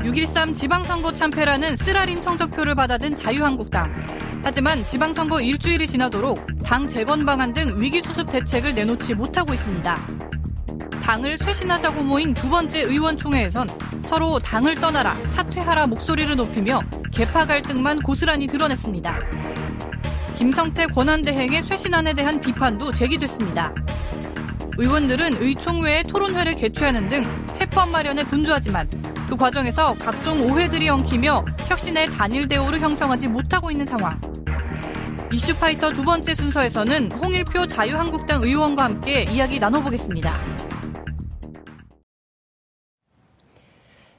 [0.00, 3.84] 6.13 지방선거 참패라는 쓰라린 성적표를 받아든 자유한국당.
[4.42, 10.06] 하지만 지방선거 일주일이 지나도록 당 재건 방안 등 위기수습 대책을 내놓지 못하고 있습니다.
[11.02, 13.68] 당을 쇄신하자고 모인 두 번째 의원총회에선
[14.00, 16.78] 서로 당을 떠나라, 사퇴하라 목소리를 높이며
[17.12, 19.18] 개파 갈등만 고스란히 드러냈습니다.
[20.36, 23.74] 김성태 권한대행의 쇄신안에 대한 비판도 제기됐습니다.
[24.78, 27.22] 의원들은 의총회에 토론회를 개최하는 등
[27.60, 28.88] 해법 마련에 분주하지만
[29.30, 34.20] 그 과정에서 각종 오해들이 엉키며 혁신의 단일 대우를 형성하지 못하고 있는 상황.
[35.32, 40.32] 이슈파이터 두 번째 순서에서는 홍일표 자유한국당 의원과 함께 이야기 나눠보겠습니다.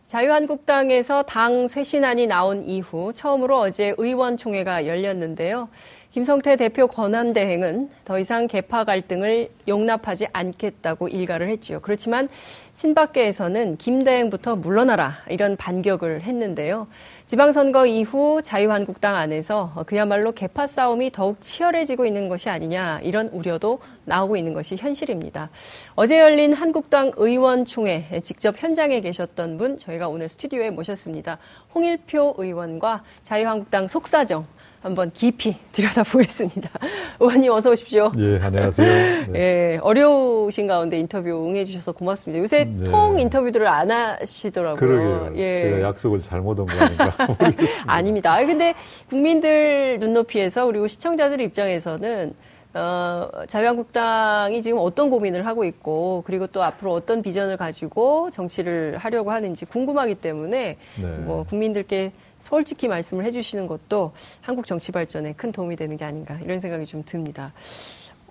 [0.08, 5.68] 자유한국당에서 당 쇄신안이 나온 이후 처음으로 어제 의원총회가 열렸는데요.
[6.12, 11.80] 김성태 대표 권한 대행은 더 이상 개파 갈등을 용납하지 않겠다고 일가를 했지요.
[11.80, 12.28] 그렇지만
[12.74, 16.88] 친박계에서는 김 대행부터 물러나라 이런 반격을 했는데요.
[17.28, 24.36] 지방선거 이후 자유한국당 안에서 그야말로 개파 싸움이 더욱 치열해지고 있는 것이 아니냐 이런 우려도 나오고
[24.36, 25.50] 있는 것이 현실입니다.
[25.96, 31.38] 어제 열린 한국당 의원총회 직접 현장에 계셨던 분 저희가 오늘 스튜디오에 모셨습니다.
[31.74, 34.46] 홍일표 의원과 자유한국당 속사정
[34.82, 36.70] 한번 깊이 들여다보겠습니다.
[37.20, 38.12] 의원님 어서 오십시오.
[38.18, 39.28] 예, 안녕하세요.
[39.28, 39.30] 네.
[39.76, 42.42] 예, 어려우신 가운데 인터뷰 응해주셔서 고맙습니다.
[42.42, 42.84] 요새 네.
[42.84, 44.80] 통 인터뷰들을 안 하시더라고요.
[44.80, 45.34] 그러게요.
[45.36, 45.58] 예.
[45.58, 47.94] 제가 약속을 잘못 한거 아닌가 모르겠습니다.
[47.94, 48.46] 아닙니다.
[48.46, 48.74] 근데
[49.08, 52.34] 국민들 눈높이에서 그리고 시청자들 입장에서는
[52.74, 59.32] 어, 자유한국당이 지금 어떤 고민을 하고 있고 그리고 또 앞으로 어떤 비전을 가지고 정치를 하려고
[59.32, 61.08] 하는지 궁금하기 때문에 네.
[61.26, 64.12] 뭐 국민들께 솔직히 말씀을 해주시는 것도
[64.42, 67.54] 한국 정치 발전에 큰 도움이 되는 게 아닌가 이런 생각이 좀 듭니다.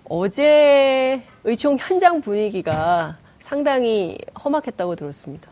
[0.05, 5.49] 어제 의총 현장 분위기가 상당히 험악했다고 들었습니다.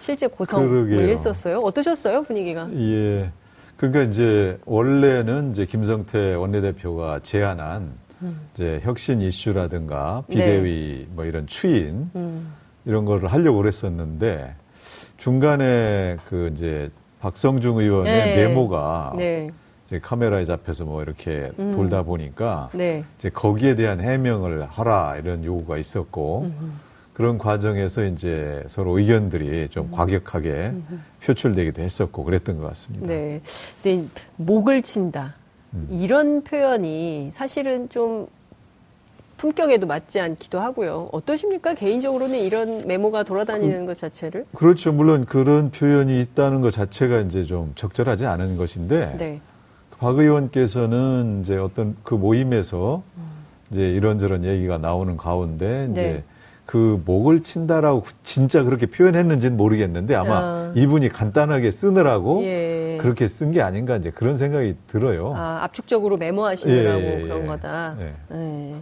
[0.00, 1.60] 실제 고성 뭐 이랬었어요.
[1.60, 2.68] 어떠셨어요 분위기가?
[2.74, 3.30] 예.
[3.76, 8.40] 그러니까 이제 원래는 이제 김성태 원내대표가 제안한 음.
[8.52, 11.14] 이제 혁신 이슈라든가 비대위 네.
[11.14, 12.52] 뭐 이런 추인 음.
[12.84, 14.54] 이런 거를 하려고 그랬었는데
[15.16, 16.90] 중간에 그 이제
[17.22, 18.36] 박성중 의원의 네.
[18.36, 19.50] 메모가 네.
[19.86, 21.70] 이제 카메라에 잡혀서 뭐 이렇게 음.
[21.72, 23.04] 돌다 보니까 네.
[23.16, 26.80] 이제 거기에 대한 해명을 하라 이런 요구가 있었고 음
[27.12, 29.90] 그런 과정에서 이제 서로 의견들이 좀 음.
[29.92, 33.06] 과격하게 음 표출되기도 했었고 그랬던 것 같습니다.
[33.06, 33.40] 네.
[33.82, 35.34] 근데 목을 친다.
[35.74, 35.86] 음.
[35.92, 38.26] 이런 표현이 사실은 좀
[39.36, 41.08] 품격에도 맞지 않기도 하고요.
[41.12, 41.74] 어떠십니까?
[41.74, 44.46] 개인적으로는 이런 메모가 돌아다니는 그, 것 자체를?
[44.54, 44.92] 그렇죠.
[44.92, 49.40] 물론 그런 표현이 있다는 것 자체가 이제 좀 적절하지 않은 것인데 네.
[49.98, 53.22] 박 의원께서는 이제 어떤 그 모임에서 음.
[53.72, 56.24] 이제 이런저런 얘기가 나오는 가운데 이제 네.
[56.66, 60.72] 그 목을 친다라고 진짜 그렇게 표현했는지는 모르겠는데 아마 아.
[60.76, 62.98] 이분이 간단하게 쓰느라고 예.
[63.00, 65.34] 그렇게 쓴 게 아닌가 이제 그런 생각이 들어요.
[65.36, 67.46] 아, 압축적으로 메모하시느라고 예, 예, 그런 예.
[67.46, 67.96] 거다.
[68.00, 68.74] 예.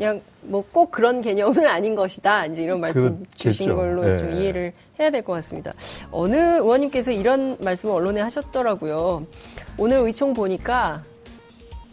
[0.00, 0.04] 예.
[0.04, 2.46] 그냥 뭐 꼭 그런 개념은 아닌 것이다.
[2.46, 3.36] 이제 이런 말씀 그렇겠죠.
[3.36, 4.18] 주신 걸로 네.
[4.18, 5.72] 좀 이해를 해야 될 것 같습니다.
[6.10, 9.22] 어느 의원님께서 이런 말씀을 언론에 하셨더라고요.
[9.78, 11.02] 오늘 의총 보니까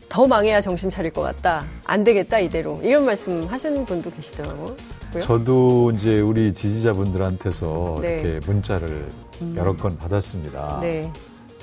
[0.09, 1.65] 더 망해야 정신 차릴 것 같다.
[1.85, 4.75] 안 되겠다 이대로 이런 말씀 하시는 분도 계시더라고요.
[5.23, 8.21] 저도 이제 우리 지지자분들한테서 네.
[8.21, 9.09] 이렇게 문자를
[9.41, 9.53] 음.
[9.57, 10.79] 여러 건 받았습니다.
[10.81, 11.11] 네.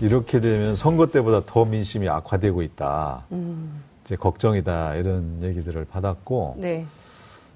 [0.01, 3.27] 이렇게 되면 선거 때보다 더 민심이 악화되고 있다.
[3.33, 3.83] 음.
[4.09, 6.87] 이제 걱정이다 이런 얘기들을 받았고 네.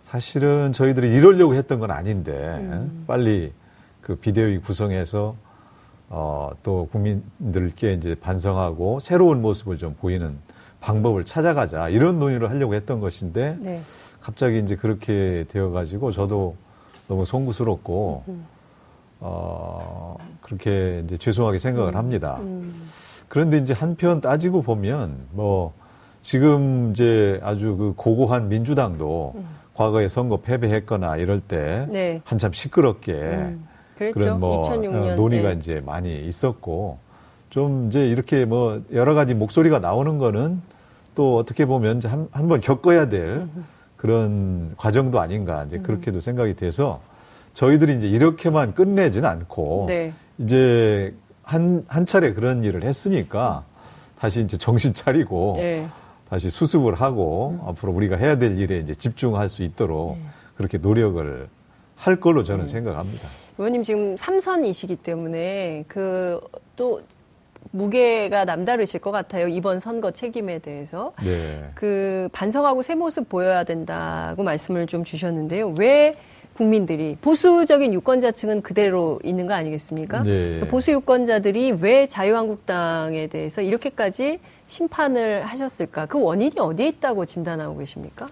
[0.02, 3.04] 사실은 저희들이 이러려고 했던 건 아닌데 음.
[3.06, 3.54] 빨리
[4.02, 5.34] 그 비대위 구성해서
[6.10, 10.36] 어, 또 국민들께 이제 반성하고 새로운 모습을 좀 보이는
[10.80, 13.80] 방법을 찾아가자 이런 논의를 하려고 했던 것인데 네.
[14.20, 16.56] 갑자기 이제 그렇게 되어가지고 저도
[17.08, 18.46] 너무 송구스럽고 음.
[19.20, 21.96] 어, 그렇게 이제 죄송하게 생각을 음.
[21.96, 22.36] 합니다.
[22.40, 22.74] 음.
[23.28, 25.72] 그런데 이제 한편 따지고 보면 뭐
[26.22, 29.44] 지금 이제 아주 그 고고한 민주당도 음.
[29.75, 32.21] 과거에 선거 패배했거나 이럴 때 네.
[32.25, 33.66] 한참 시끄럽게 음.
[34.15, 35.56] 그런 뭐 2006년, 어, 논의가 네.
[35.56, 36.99] 이제 많이 있었고
[37.50, 40.61] 좀 이제 이렇게 뭐 여러 가지 목소리가 나오는 거는
[41.14, 43.64] 또 어떻게 보면 한, 한 번 겪어야 될 음.
[43.96, 45.82] 그런 과정도 아닌가 이제 음.
[45.82, 47.00] 그렇게도 생각이 돼서
[47.55, 50.12] 저희들이 이제 이렇게만 끝내지는 않고 네.
[50.38, 53.64] 이제 한, 한 차례 그런 일을 했으니까
[54.19, 55.87] 다시 이제 정신 차리고 네.
[56.32, 57.69] 다시 수습을 하고 음.
[57.69, 60.25] 앞으로 우리가 해야 될 일에 이제 집중할 수 있도록 네.
[60.56, 61.46] 그렇게 노력을
[61.94, 62.70] 할 걸로 저는 네.
[62.70, 63.29] 생각합니다.
[63.58, 66.40] 의원님 지금 삼선이시기 때문에 그
[66.76, 67.02] 또
[67.70, 69.46] 무게가 남다르실 것 같아요.
[69.49, 71.12] 이번 선거 책임에 대해서.
[71.23, 71.70] 네.
[71.75, 75.75] 그 반성하고 새 모습 보여야 된다고 말씀을 좀 주셨는데요.
[75.79, 76.17] 왜
[76.55, 80.23] 국민들이 보수적인 유권자층은 그대로 있는 거 아니겠습니까?
[80.23, 80.61] 네.
[80.69, 84.40] 보수 유권자들이 왜 자유한국당에 대해서 이렇게까지
[84.72, 86.06] 심판을 하셨을까?
[86.06, 88.26] 그 원인이 어디에 있다고 진단하고 계십니까?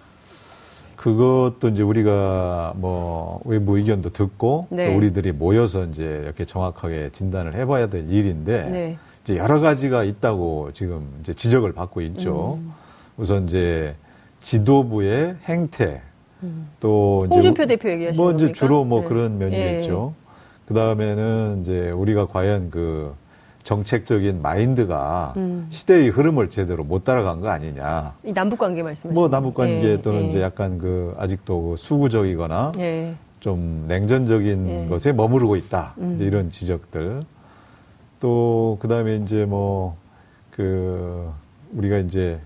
[0.95, 4.89] 그것도 이제 우리가 뭐 외부 의견도 듣고 네.
[4.89, 8.97] 또 우리들이 모여서 이제 이렇게 정확하게 진단을 해봐야 될 일인데 네.
[9.23, 12.57] 이제 여러 가지가 있다고 지금 이제 지적을 받고 있죠.
[12.59, 12.73] 음.
[13.17, 13.95] 우선 이제
[14.41, 16.01] 지도부의 행태
[16.41, 16.69] 음.
[16.79, 19.07] 또 홍준표 대표 얘기하시는 뭐 이제 주로 뭐 네.
[19.07, 20.13] 그런 면이겠죠.
[20.15, 20.21] 예.
[20.67, 23.13] 그 다음에는 이제 우리가 과연 그
[23.63, 25.67] 정책적인 마인드가 음.
[25.69, 28.15] 시대의 흐름을 제대로 못 따라간 거 아니냐.
[28.23, 30.27] 이 남북 관계 말씀하시는 뭐 남북 관계 예, 또는 예.
[30.27, 33.15] 이제 약간 그 아직도 그 수구적이거나 예.
[33.39, 34.87] 좀 냉전적인 예.
[34.89, 35.95] 것에 머무르고 있다.
[35.99, 36.13] 음.
[36.15, 37.23] 이제 이런 지적들.
[38.19, 40.01] 또 그다음에 이제 뭐
[40.51, 41.31] 그
[41.73, 42.39] 우리가 이제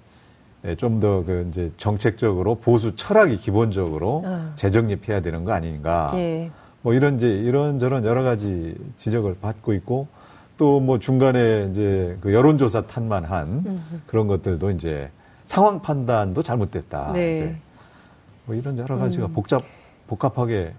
[0.78, 4.52] 좀 더 그 이제 정책적으로 보수 철학이 기본적으로 아.
[4.56, 6.12] 재정립해야 되는 거 아닌가.
[6.16, 6.50] 예.
[6.82, 10.08] 뭐 이런 이제 이런저런 여러 가지 지적을 받고 있고
[10.58, 15.10] 또 뭐 중간에 이제 그 여론조사 탄만한 그런 것들도 이제
[15.44, 17.12] 상황 판단도 잘못됐다.
[17.14, 17.34] 네.
[17.34, 17.56] 이제
[18.46, 19.34] 뭐 이런 여러 가지가 음.
[19.34, 19.64] 복잡
[20.08, 20.74] 복합하게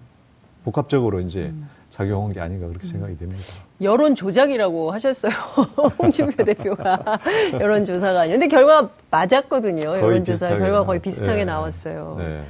[0.64, 1.68] 복합적으로 이제 음.
[1.90, 3.44] 작용한 게 아닌가 그렇게 생각이 됩니다.
[3.80, 5.32] 여론 조작이라고 하셨어요.
[5.98, 7.20] 홍준표 대표가
[7.60, 8.38] 여론 조사가 아니에요.
[8.38, 9.82] 근데 결과 맞았거든요.
[9.98, 11.44] 여론 조사 결과 거의 비슷하게 네.
[11.44, 12.16] 나왔어요.
[12.18, 12.42] 네.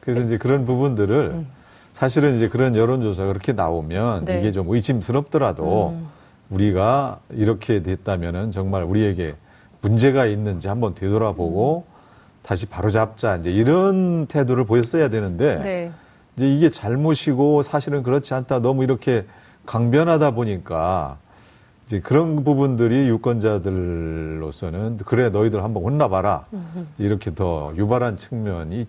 [0.00, 1.46] 그래서 이제 그런 부분들을 음.
[1.94, 4.40] 사실은 이제 그런 여론 조사가 그렇게 나오면 네.
[4.40, 6.08] 이게 좀 의심스럽더라도 음.
[6.54, 9.34] 우리가 이렇게 됐다면은 정말 우리에게
[9.80, 11.84] 문제가 있는지 한번 되돌아보고
[12.42, 15.92] 다시 바로잡자 이제 이런 태도를 보였어야 되는데 네.
[16.36, 19.24] 이제 이게 잘못이고 사실은 그렇지 않다 너무 이렇게
[19.66, 21.18] 강변하다 보니까
[21.86, 26.46] 이제 그런 부분들이 유권자들로서는 그래 너희들 한번 혼나봐라
[26.98, 28.86] 이렇게 더 유발한 측면이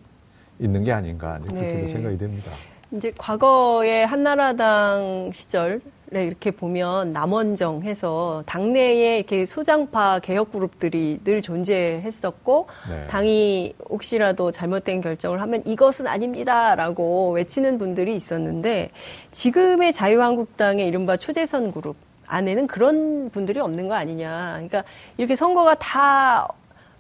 [0.59, 1.87] 있는 게 아닌가 그렇게도 네.
[1.87, 2.51] 생각이 됩니다.
[2.91, 12.67] 이제 과거에 한나라당 시절 이렇게 보면 남원정 해서 당내에 이렇게 소장파 개혁 그룹들이 늘 존재했었고
[12.89, 13.07] 네.
[13.07, 18.91] 당이 혹시라도 잘못된 결정을 하면 이것은 아닙니다라고 외치는 분들이 있었는데
[19.31, 21.95] 지금의 자유한국당의 이른바 초재선 그룹
[22.27, 24.53] 안에는 그런 분들이 없는 거 아니냐.
[24.53, 24.83] 그러니까
[25.17, 26.47] 이렇게 선거가 다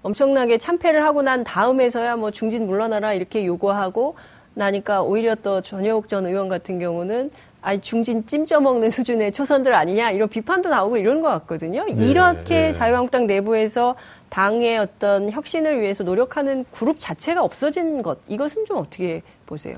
[0.03, 4.15] 엄청나게 참패를 하고 난 다음에서야 뭐 중진 물러나라 이렇게 요구하고
[4.53, 7.31] 나니까 오히려 또 전효옥 전 의원 같은 경우는
[7.65, 11.83] 아니 중진 찜쪄 먹는 수준의 초선들 아니냐 이런 비판도 나오고 이런 것 같거든요.
[11.85, 12.71] 네, 이렇게 네.
[12.71, 13.95] 자유한국당 내부에서
[14.29, 19.77] 당의 어떤 혁신을 위해서 노력하는 그룹 자체가 없어진 것 이것은 좀 어떻게 보세요?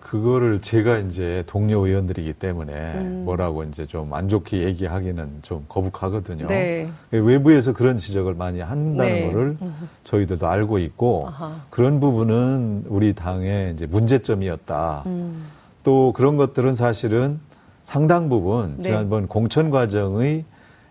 [0.00, 3.22] 그거를 제가 이제 동료 의원들이기 때문에 음.
[3.24, 6.46] 뭐라고 이제 좀 안 좋게 얘기하기는 좀 거북하거든요.
[6.48, 6.88] 네.
[7.10, 9.26] 외부에서 그런 지적을 많이 한다는 네.
[9.26, 9.56] 거를
[10.04, 11.62] 저희들도 알고 있고 아하.
[11.70, 15.04] 그런 부분은 우리 당의 이제 문제점이었다.
[15.06, 15.46] 음.
[15.86, 17.38] 또 그런 것들은 사실은
[17.84, 18.82] 상당 부분 네.
[18.82, 20.44] 지난번 공천 과정의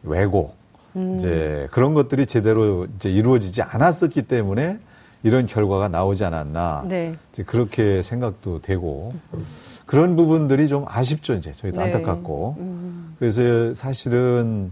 [0.04, 0.56] 왜곡
[0.96, 1.18] 음.
[1.18, 4.80] 이제 그런 것들이 제대로 이제 이루어지지 않았었기 때문에
[5.24, 7.16] 이런 결과가 나오지 않았나 네.
[7.34, 9.14] 이제 그렇게 생각도 되고
[9.86, 11.88] 그런 부분들이 좀 아쉽죠 이제 저희도 네.
[11.88, 13.16] 안타깝고 음.
[13.20, 14.72] 그래서 사실은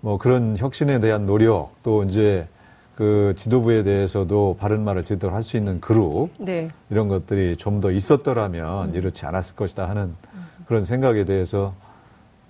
[0.00, 2.48] 뭐 그런 혁신에 대한 노력 또 이제
[2.96, 6.70] 그 지도부에 대해서도 바른 말을 제대로 할 수 있는 그룹 네.
[6.90, 8.94] 이런 것들이 좀 더 있었더라면 음.
[8.94, 10.14] 이렇지 않았을 것이다 하는
[10.66, 11.74] 그런 생각에 대해서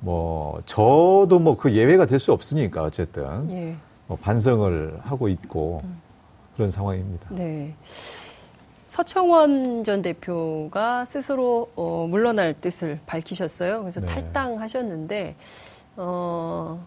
[0.00, 3.76] 뭐 저도 뭐 그 예외가 될 수 없으니까 어쨌든 예.
[4.06, 6.00] 뭐 반성을 하고 있고 음.
[6.54, 7.28] 그런 상황입니다.
[7.30, 7.74] 네.
[8.88, 13.80] 서청원 전 대표가 스스로 어, 물러날 뜻을 밝히셨어요.
[13.80, 14.06] 그래서 네.
[14.06, 15.34] 탈당하셨는데
[15.96, 16.86] 어,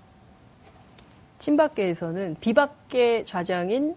[1.40, 3.96] 친박계에서는 비박계 좌장인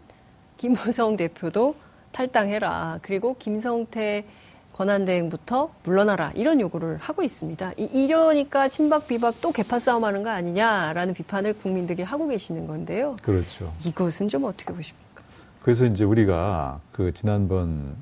[0.56, 1.74] 김무성 대표도
[2.12, 3.00] 탈당해라.
[3.02, 4.24] 그리고 김성태
[4.72, 6.32] 권한대행부터 물러나라.
[6.34, 7.72] 이런 요구를 하고 있습니다.
[7.76, 13.16] 이, 러니까 친박 비박 또 개파 싸움하는 거 아니냐라는 비판을 국민들이 하고 계시는 건데요.
[13.22, 13.72] 그렇죠.
[13.84, 15.22] 이것은 좀 어떻게 보십니까?
[15.62, 17.96] 그래서 이제 우리가 그 지난번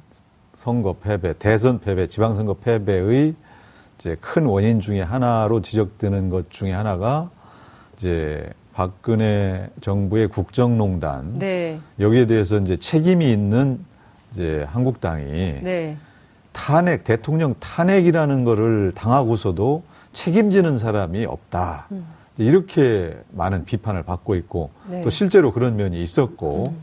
[0.55, 3.35] 선거 패배, 대선 패배, 지방선거 패배의
[3.99, 7.31] 이제 큰 원인 중에 하나로 지적되는 것 중에 하나가
[7.97, 8.49] 이제
[8.81, 11.79] 박근혜 정부의 국정농단 네.
[11.99, 13.79] 여기에 대해서 이제 책임이 있는
[14.33, 15.27] 이제 한국당이
[15.63, 15.99] 네.
[16.53, 19.83] 탄핵 대통령 탄핵이라는 거를 당하고서도
[20.15, 21.89] 책임지는 사람이 없다.
[21.93, 22.07] 음.
[22.39, 25.03] 이렇게 많은 비판을 받고 있고 네.
[25.03, 26.77] 또 실제로 그런 면이 있었고 음.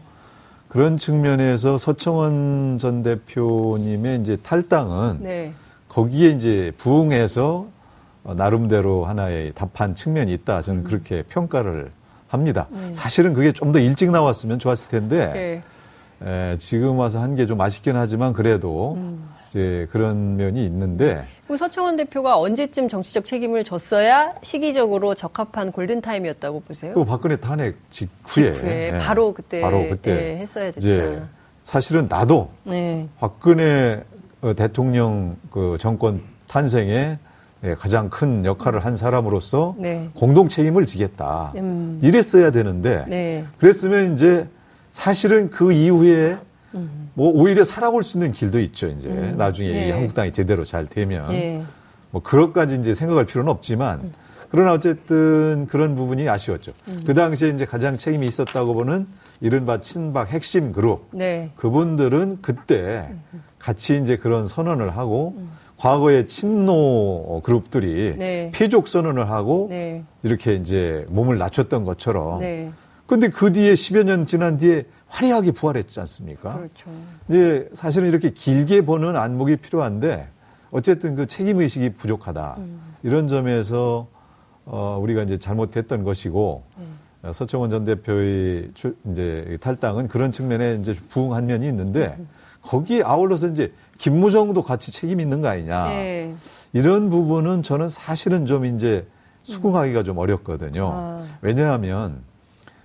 [0.68, 5.51] 그런 측면에서 서청원 전 대표님의 이제 탈당은 네.
[5.89, 7.76] 거기에 이제 부응해서 어,
[8.36, 10.62] 나름대로 하나의 답한 측면이 있다.
[10.62, 10.84] 저는 음.
[10.84, 11.91] 그렇게 평가를
[12.27, 12.67] 합니다.
[12.72, 12.89] 음.
[12.93, 15.62] 사실은 그게 좀 더 일찍 나왔으면 좋았을 텐데
[16.22, 16.51] 네.
[16.51, 19.29] 에, 지금 와서 한 게 좀 아쉽긴 하지만 그래도 음.
[19.50, 21.24] 이제 그런 면이 있는데.
[21.46, 26.93] 그럼 서청원 대표가 언제쯤 정치적 책임을 졌어야 시기적으로 적합한 골든 타임이었다고 보세요?
[26.96, 30.79] 그 박근혜 탄핵 직후에, 직후에 예, 바로 그때, 바로 그때 예, 했어야 됐다.
[30.79, 31.22] 이제
[31.63, 33.07] 사실은 나도 네.
[33.19, 34.03] 박근혜
[34.41, 37.17] 어, 대통령 그 정권 탄생에 예,
[37.78, 40.10] 가장 큰 역할을 한 사람으로서 네.
[40.14, 41.54] 공동 책임을 지겠다.
[41.56, 42.00] 음.
[42.02, 43.46] 이랬어야 되는데 네.
[43.58, 44.48] 그랬으면 이제
[44.92, 46.38] 사실은 그 이후에
[46.76, 47.10] 음.
[47.14, 48.88] 뭐 오히려 살아올 수 있는 길도 있죠.
[48.88, 49.36] 이제 음.
[49.38, 49.92] 나중에 네.
[49.92, 51.64] 한국당이 제대로 잘 되면 네.
[52.12, 54.14] 뭐 그것까지 이제 생각할 필요는 없지만 음.
[54.50, 56.72] 그러나 어쨌든 그런 부분이 아쉬웠죠.
[56.90, 57.00] 음.
[57.06, 59.08] 그 당시에 이제 가장 책임이 있었다고 보는
[59.42, 61.52] 이른바 친박 핵심 그룹 네.
[61.56, 63.44] 그분들은 그때 음.
[63.60, 65.36] 같이 이제 그런 선언을 하고
[65.77, 68.51] 과거의 친노 그룹들이 네.
[68.53, 70.03] 피족 선언을 하고 네.
[70.24, 72.39] 이렇게 이제 몸을 낮췄던 것처럼.
[72.39, 72.72] 네.
[73.05, 76.57] 근데 그 뒤에 10여 년 지난 뒤에 화려하게 부활했지 않습니까?
[76.57, 76.89] 그렇죠.
[77.29, 80.27] 이제 사실은 이렇게 길게 보는 안목이 필요한데
[80.72, 82.55] 어쨌든 그 책임 의식이 부족하다.
[82.57, 82.81] 음.
[83.03, 84.07] 이런 점에서
[84.65, 86.98] 어 우리가 이제 잘못했던 것이고 음.
[87.34, 88.72] 서청원 전 대표의
[89.12, 92.27] 이제 탈당은 그런 측면에 이제 부응한 면이 있는데 음.
[92.62, 95.88] 거기에 아울러서 이제 김무정도 같이 책임 있는 거 아니냐.
[95.88, 96.34] 네.
[96.74, 99.08] 이런 부분은 저는 사실은 좀 이제
[99.44, 100.92] 수긍하기가 좀 어렵거든요.
[100.94, 101.25] 아.
[101.42, 102.22] 왜냐하면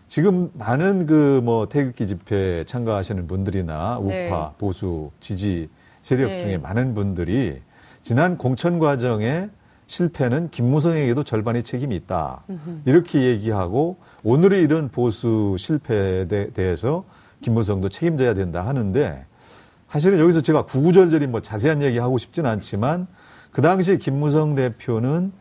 [0.09, 4.31] 지금 많은 그 뭐 태극기 집회 참가하시는 분들이나 우파, 네.
[4.59, 5.69] 보수, 지지
[6.03, 6.39] 세력 네.
[6.41, 7.61] 중에 많은 분들이
[8.03, 9.49] 지난 공천 과정에
[9.87, 12.45] 실패는 김무성에게도 절반의 책임이 있다.
[12.49, 12.81] 음흠.
[12.87, 17.05] 이렇게 얘기하고 오늘의 이런 보수 실패에 대해서
[17.43, 19.27] 김무성도 책임져야 된다 하는데
[19.93, 23.07] 사실은 여기서 제가 구구절절히 뭐 자세한 얘기 하고 싶지는 않지만
[23.51, 25.33] 그 당시에 김무성 대표는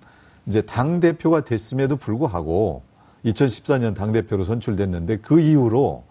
[0.45, 2.83] 이제 당 대표가 됐음에도 불구하고
[3.23, 6.03] 2014년 당 대표로 선출됐는데 그 이후로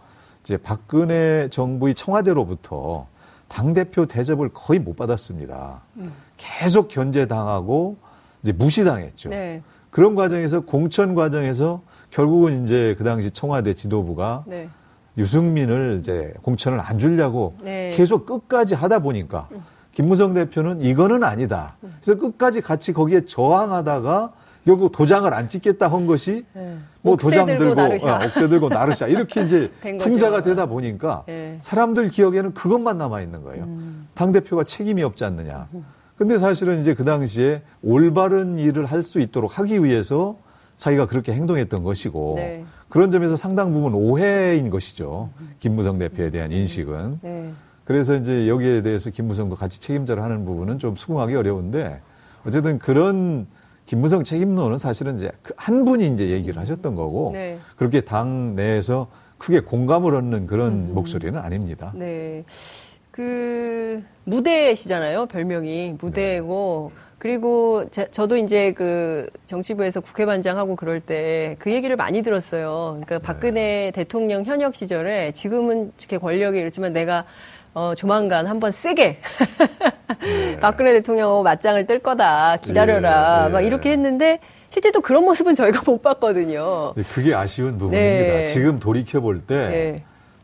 [0.42, 3.08] 이제 박근혜 정부의 청와대로부터
[3.48, 5.82] 당 대표 대접을 거의 못 받았습니다.
[5.98, 6.10] 음.
[6.38, 7.98] 계속 견제당하고
[8.42, 9.28] 이제 무시당했죠.
[9.28, 9.62] 네.
[9.90, 14.70] 그런 과정에서 공천 과정에서 결국은 이제 그 당시 청와대 지도부가 네.
[15.18, 17.92] 유승민을 이제 공천을 안 주려고 네.
[17.94, 19.48] 계속 끝까지 하다 보니까
[19.92, 21.76] 김무성 대표는 이거는 아니다.
[22.02, 24.32] 그래서 끝까지 같이 거기에 저항하다가
[24.64, 26.76] 결국 도장을 안 찍겠다 한 것이 네.
[27.02, 31.58] 뭐 도장 들고, 들고 어, 옥새 들고 나르샤 이렇게 이제 풍자가 되다 보니까 네.
[31.60, 33.64] 사람들 기억에는 그것만 남아 있는 거예요.
[33.64, 34.08] 음.
[34.14, 35.68] 당 대표가 책임이 없지 않느냐.
[36.16, 40.36] 근데 사실은 이제 그 당시에 올바른 일을 할 수 있도록 하기 위해서
[40.76, 42.64] 자기가 그렇게 행동했던 것이고 네.
[42.90, 45.30] 그런 점에서 상당 부분 오해인 것이죠.
[45.60, 47.20] 김무성 대표에 대한 인식은.
[47.22, 47.52] 네.
[47.84, 52.00] 그래서 이제 여기에 대해서 김무성도 같이 책임자를 하는 부분은 좀 수긍하기 어려운데
[52.46, 53.46] 어쨌든 그런
[53.86, 57.58] 김무성 책임론은 사실은 이제 그한 분이 이제 얘기를 하셨던 거고 네.
[57.76, 60.94] 그렇게 당 내에서 크게 공감을 얻는 그런 음.
[60.94, 61.92] 목소리는 아닙니다.
[61.94, 62.44] 네.
[63.10, 65.26] 그 무대시잖아요.
[65.26, 67.09] 별명이 무대고 네.
[67.20, 72.92] 그리고 제, 저도 이제 그 정치부에서 국회 반장하고 그럴 때 그 얘기를 많이 들었어요.
[72.92, 73.24] 그러니까 네.
[73.24, 77.24] 박근혜 대통령 현역 시절에 지금은 이렇게 권력이 이렇지만 내가
[77.74, 79.18] 어, 조만간 한번 세게
[80.22, 80.56] 네.
[80.60, 82.56] 박근혜 대통령하고 맞짱을 뜰 거다.
[82.56, 83.44] 기다려라.
[83.46, 86.94] 네, 막 이렇게 했는데 실제 또 그런 모습은 저희가 못 봤거든요.
[87.12, 88.34] 그게 아쉬운 부분입니다.
[88.34, 88.46] 네.
[88.46, 90.02] 지금 돌이켜 볼때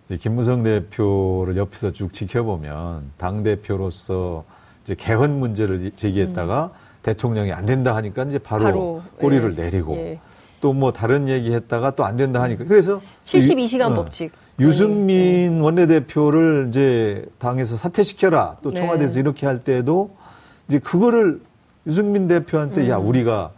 [0.08, 0.16] 네.
[0.18, 4.44] 김무성 대표를 옆에서 쭉 지켜보면 당 대표로서
[4.86, 6.86] 이제 개헌 문제를 제기했다가 음.
[7.02, 9.62] 대통령이 안 된다 하니까 이제 바로, 바로 꼬리를 예.
[9.62, 10.20] 내리고 예.
[10.60, 14.32] 또뭐 다른 얘기 했다가 또 안 된다 하니까 그래서 72시간 유, 어, 법칙.
[14.60, 15.60] 유승민 네.
[15.60, 18.76] 원내대표를 이제 당에서 사퇴시켜라 또 네.
[18.80, 19.20] 청와대에서 네.
[19.20, 20.16] 이렇게 할 때도
[20.68, 21.40] 이제 그거를
[21.86, 22.88] 유승민 대표한테 음.
[22.88, 23.50] 야 우리가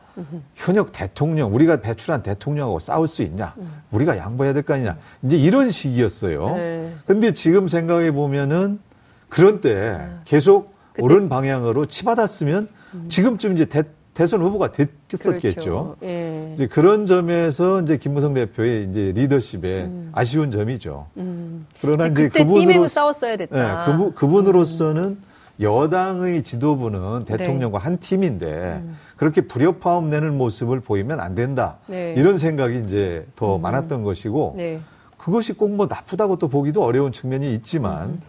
[0.56, 3.82] 현역 대통령 우리가 배출한 대통령하고 싸울 수 있냐 음.
[3.92, 6.54] 우리가 양보해야 될 거 아니냐 이제 이런 식이었어요.
[6.56, 6.94] 네.
[7.06, 8.80] 근데 지금 생각해 보면은
[9.28, 10.08] 그런 때 네.
[10.24, 13.04] 계속 옳은 방향으로 치받았으면 음.
[13.08, 15.40] 지금쯤 이제 대, 대선 후보가 됐었겠죠.
[15.40, 15.96] 그렇죠.
[16.02, 16.50] 예.
[16.54, 20.10] 이제 그런 점에서 이제 김무성 대표의 이제 리더십에 음.
[20.12, 21.06] 아쉬운 점이죠.
[21.18, 21.66] 음.
[21.80, 23.86] 그러나 이제, 이제 그분으로 싸웠어야 됐다.
[23.86, 25.22] 네, 그분, 그분으로서는 음.
[25.60, 27.36] 여당의 지도부는 네.
[27.36, 27.84] 대통령과 네.
[27.84, 28.96] 한 팀인데 음.
[29.16, 31.78] 그렇게 불협화음 내는 모습을 보이면 안 된다.
[31.86, 32.14] 네.
[32.16, 33.62] 이런 생각이 이제 더 음.
[33.62, 34.80] 많았던 것이고 네.
[35.16, 38.22] 그것이 꼭 뭐 나쁘다고 또 보기도 어려운 측면이 있지만 음.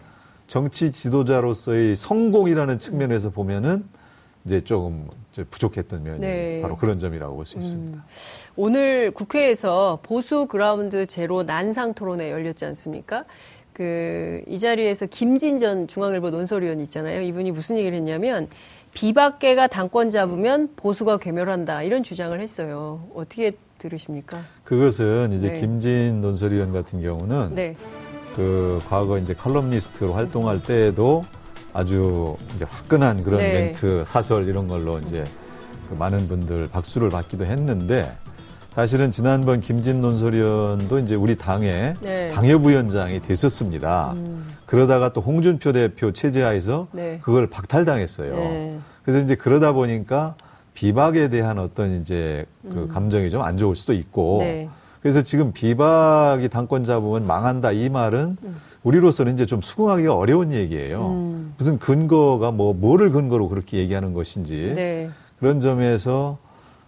[0.50, 3.84] 정치 지도자로서의 성공이라는 측면에서 보면은
[4.44, 5.06] 이제 조금
[5.48, 6.60] 부족했던 면이 네.
[6.60, 7.60] 바로 그런 점이라고 볼수 음.
[7.60, 8.04] 있습니다.
[8.56, 13.26] 오늘 국회에서 보수 그라운드 제로 난상 토론회 열렸지 않습니까?
[13.72, 17.22] 그, 이 자리에서 김진 전 중앙일보 논설위원 있잖아요.
[17.22, 18.48] 이분이 무슨 얘기를 했냐면,
[18.92, 21.84] 비박계가 당권 잡으면 보수가 괴멸한다.
[21.84, 23.08] 이런 주장을 했어요.
[23.14, 24.38] 어떻게 들으십니까?
[24.64, 25.60] 그것은 이제 네.
[25.60, 27.76] 김진 논설위원 같은 경우는 네.
[28.34, 31.24] 그 과거 이제 칼럼니스트로 활동할 때에도
[31.72, 33.52] 아주 이제 화끈한 그런 네.
[33.52, 35.24] 멘트, 사설 이런 걸로 이제
[35.88, 38.16] 그 많은 분들 박수를 받기도 했는데
[38.70, 42.28] 사실은 지난번 김진 논설위원도 이제 우리 당의 네.
[42.28, 44.12] 당협위원장이 됐었습니다.
[44.14, 44.46] 음.
[44.66, 47.18] 그러다가 또 홍준표 대표 체제하에서 네.
[47.22, 48.34] 그걸 박탈당했어요.
[48.34, 48.78] 네.
[49.04, 50.36] 그래서 이제 그러다 보니까
[50.74, 52.88] 비박에 대한 어떤 이제 그 음.
[52.88, 54.68] 감정이 좀 안 좋을 수도 있고 네.
[55.02, 58.60] 그래서 지금 비박이 당권 잡으면 망한다 이 말은 음.
[58.82, 61.08] 우리로서는 이제 좀 수긍하기가 어려운 얘기예요.
[61.08, 61.54] 음.
[61.56, 65.10] 무슨 근거가 뭐 뭐를 근거로 그렇게 얘기하는 것인지 네.
[65.38, 66.38] 그런 점에서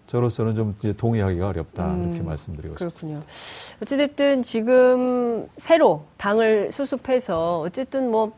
[0.07, 2.91] 저로서는 좀 이제 동의하기가 어렵다 음, 이렇게 말씀드리고 그렇군요.
[2.91, 3.25] 싶습니다.
[3.83, 8.33] 어찌됐든 지금 새로 당을 수습해서 어쨌든 뭐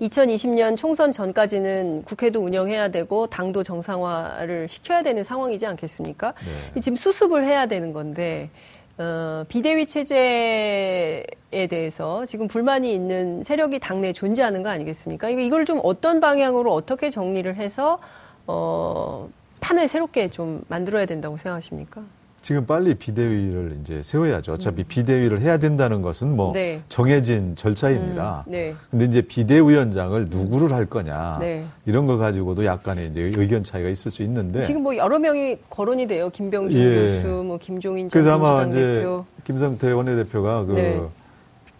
[0.00, 6.32] 2020년 총선 전까지는 국회도 운영해야 되고 당도 정상화를 시켜야 되는 상황이지 않겠습니까?
[6.74, 6.80] 네.
[6.80, 8.50] 지금 수습을 해야 되는 건데
[8.98, 11.24] 어, 비대위 체제에
[11.70, 15.30] 대해서 지금 불만이 있는 세력이 당내에 존재하는 거 아니겠습니까?
[15.30, 17.98] 이걸 좀 어떤 방향으로 어떻게 정리를 해서
[18.46, 19.28] 어,
[19.60, 22.02] 판을 새롭게 좀 만들어야 된다고 생각하십니까?
[22.42, 24.54] 지금 빨리 비대위를 이제 세워야죠.
[24.54, 24.84] 어차피 음.
[24.88, 26.80] 비대위를 해야 된다는 것은 뭐 네.
[26.88, 28.44] 정해진 절차입니다.
[28.46, 28.50] 음.
[28.50, 28.74] 네.
[28.90, 31.64] 근데 이제 비대위원장을 누구를 할 거냐 네.
[31.84, 36.06] 이런 거 가지고도 약간의 이제 의견 차이가 있을 수 있는데 지금 뭐 여러 명이 거론이
[36.06, 36.30] 돼요.
[36.30, 37.22] 김병준 예.
[37.22, 41.00] 교수, 뭐 김종인 전 민주당 대표, 김성태 원내대표가 그 네.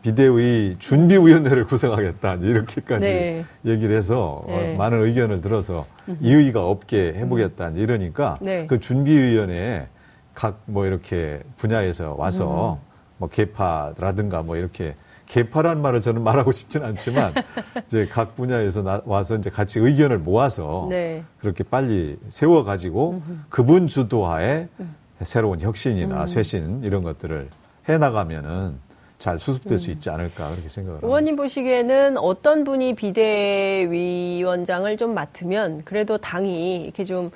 [0.03, 3.45] 비대위 준비위원회를 구성하겠다 이렇게까지 네.
[3.65, 4.75] 얘기를 해서 네.
[4.77, 5.87] 많은 의견을 들어서
[6.21, 9.87] 이의가 없게 해보겠다 이러니까 그 준비위원회에
[10.35, 12.87] 각 뭐 이렇게 분야에서 와서 음.
[13.19, 14.95] 뭐 개파라든가 뭐 이렇게
[15.27, 17.35] 개파란 말을 저는 말하고 싶진 않지만
[17.87, 21.23] 이제 각 분야에서 나, 와서 이제 같이 의견을 모아서 네.
[21.39, 24.95] 그렇게 빨리 세워 가지고 그분 주도하에 음.
[25.23, 26.27] 새로운 혁신이나 음.
[26.27, 27.49] 쇄신 이런 것들을
[27.89, 28.75] 해 나가면은
[29.19, 29.79] 잘 수습될 음.
[29.79, 31.07] 수 있지 않을까 그렇게 생각을 합니다.
[31.07, 37.31] 의원님 보시기에는 어떤 분이 비대위원장을 좀 맡으면 그래도 당이 이렇게 좀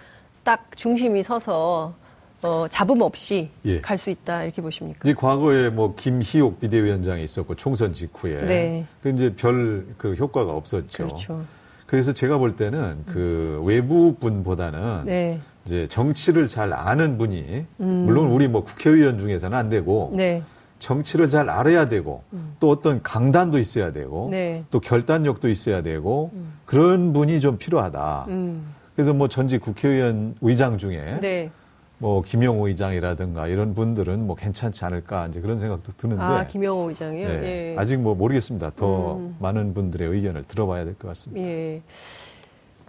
[0.44, 1.94] 딱 중심이 서서
[2.44, 3.80] 어, 잡음 없이 예.
[3.80, 5.00] 갈수 있다 이렇게 보십니까?
[5.02, 8.86] 이제 과거에 뭐 김희옥 비대위원장이 있었고 총선 직후에 네.
[9.02, 11.06] 그 이제 별 그 효과가 없었죠.
[11.06, 11.42] 그렇죠.
[11.86, 15.40] 그래서 제가 볼 때는 그 외부 분보다는 네.
[15.64, 17.86] 이제 정치를 잘 아는 분이 음.
[18.04, 20.42] 물론 우리 뭐 국회의원 중에서는 안 되고 네.
[20.80, 22.56] 정치를 잘 알아야 되고 음.
[22.60, 24.64] 또 어떤 강단도 있어야 되고 네.
[24.70, 26.52] 또 결단력도 있어야 되고 음.
[26.66, 28.26] 그런 분이 좀 필요하다.
[28.28, 28.74] 음.
[28.94, 31.50] 그래서 뭐 전직 국회의원 의장 중에 네.
[31.98, 37.28] 뭐 김영호 의장이라든가 이런 분들은 뭐 괜찮지 않을까 이제 그런 생각도 드는데 아 김영호 의장이요?
[37.28, 37.76] 네, 예.
[37.78, 38.72] 아직 뭐 모르겠습니다.
[38.76, 39.36] 더 음.
[39.38, 41.46] 많은 분들의 의견을 들어봐야 될 것 같습니다.
[41.46, 41.80] 예.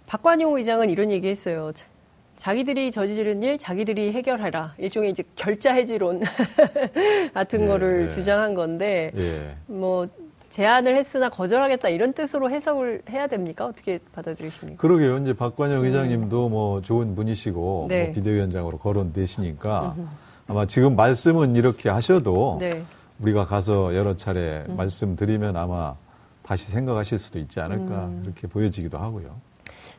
[0.06, 1.72] 박관용 의장은 이런 얘기했어요.
[2.36, 6.20] 자기들이 저지른 일 자기들이 해결하라 일종의 이제 결자 해지론
[7.32, 8.14] 같은 예, 거를 예.
[8.14, 9.56] 주장한 건데 예.
[9.66, 10.06] 뭐
[10.56, 13.66] 제안을 했으나 거절하겠다 이런 뜻으로 해석을 해야 됩니까?
[13.66, 14.80] 어떻게 받아들이십니까?
[14.80, 15.18] 그러게요.
[15.18, 15.84] 이제 박관영 음.
[15.84, 18.04] 의장님도 뭐 좋은 분이시고 네.
[18.04, 20.08] 뭐 비대위원장으로 거론되시니까 음.
[20.48, 22.82] 아마 지금 말씀은 이렇게 하셔도 네.
[23.20, 24.76] 우리가 가서 여러 차례 음.
[24.78, 25.94] 말씀드리면 아마
[26.42, 28.22] 다시 생각하실 수도 있지 않을까 음.
[28.24, 29.38] 이렇게 보여지기도 하고요.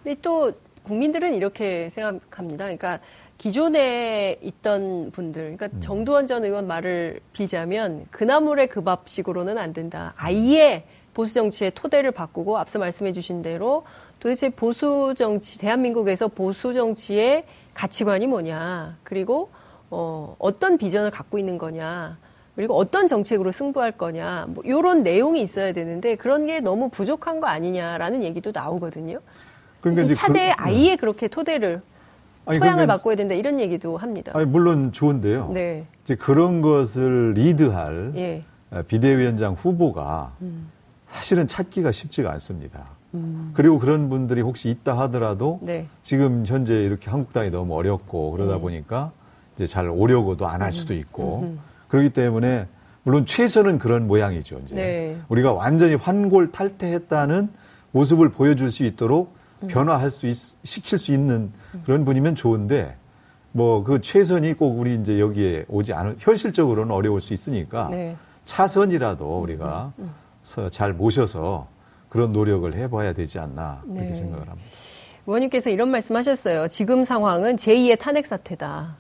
[0.02, 0.52] 근데 또
[0.86, 2.64] 국민들은 이렇게 생각합니다.
[2.64, 3.00] 그러니까
[3.38, 5.82] 기존에 있던 분들, 그러니까 음.
[5.82, 10.14] 정두원 전 의원 말을 빌자면 그나물의 그 밥식으로는 안 된다.
[10.18, 13.84] 아예 보수 정치의 토대를 바꾸고 앞서 말씀해 주신 대로
[14.20, 18.98] 도대체 보수 정치, 대한민국에서 보수 정치의 가치관이 뭐냐.
[19.04, 19.50] 그리고
[19.90, 22.18] 어, 어떤 비전을 갖고 있는 거냐.
[22.56, 24.48] 그리고 어떤 정책으로 승부할 거냐.
[24.50, 29.20] 뭐 요런 내용이 있어야 되는데 그런 게 너무 부족한 거 아니냐라는 얘기도 나오거든요.
[29.82, 31.82] 그러니까 이 차제에 그, 아예 그렇게 토대를
[32.48, 34.32] 아니, 토양을 그러니까, 바꿔야 된다 이런 얘기도 합니다.
[34.34, 35.52] 아니, 물론 좋은데요.
[35.54, 35.86] 네.
[36.04, 38.44] 이제 그런 것을 리드할 예.
[38.72, 40.70] 아, 비대위원장 후보가 음.
[41.08, 42.86] 사실은 찾기가 쉽지가 않습니다.
[43.14, 43.52] 음.
[43.54, 45.88] 그리고 그런 분들이 혹시 있다 하더라도 네.
[46.04, 48.62] 지금 현재 이렇게 한국당이 너무 어렵고 그러다 네.
[48.62, 49.12] 보니까
[49.56, 51.00] 이제 잘 오려고도 안 할 수도 음.
[51.00, 51.60] 있고 음.
[51.90, 52.68] 그렇기 때문에
[53.04, 54.60] 물론 최선은 그런 모양이죠.
[54.66, 55.18] 이제 네.
[55.30, 57.50] 우리가 완전히 환골 탈퇴했다는
[57.92, 59.37] 모습을 보여줄 수 있도록 음.
[59.68, 61.52] 변화할 수 있, 시킬 수 있는
[61.86, 62.96] 그런 분이면 좋은데
[63.52, 68.16] 뭐 그 최선이 꼭 우리 이제 여기에 오지 않을 현실적으로는 어려울 수 있으니까 네.
[68.46, 70.14] 차선이라도 우리가 음,
[70.58, 70.68] 음.
[70.72, 71.68] 잘 모셔서
[72.10, 74.14] 그런 노력을 해봐야 되지 않나 그렇게 네.
[74.14, 74.70] 생각을 합니다.
[75.26, 76.68] 의원님께서 이런 말씀하셨어요.
[76.70, 78.96] 지금 상황은 제2의 탄핵 사태다.